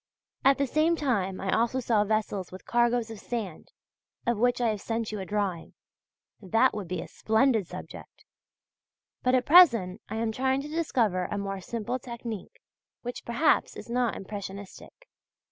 [0.43, 3.71] At the same time I also saw vessels with cargoes of sand,
[4.25, 5.75] of which I have sent you a drawing.
[6.41, 8.25] That would be a splendid subject!
[9.21, 12.61] But at present I am trying to discover a more simple technique
[13.03, 15.07] which perhaps is not impressionistic.